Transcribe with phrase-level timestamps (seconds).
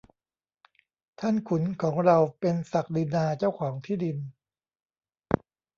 [1.19, 4.17] ท่านขุนของเราเป็นศักดินาเจ้าของที่ดิน